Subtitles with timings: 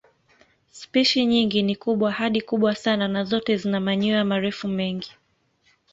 [0.71, 5.13] Spishi nyingi ni kubwa hadi kubwa sana na zote zina manyoya marefu mengi.